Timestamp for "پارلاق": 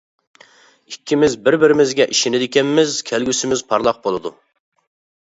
3.71-4.05